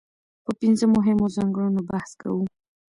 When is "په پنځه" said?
0.45-0.85